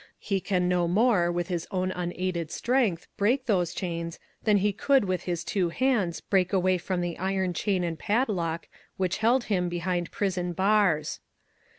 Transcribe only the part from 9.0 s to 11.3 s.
held him behind prison bars.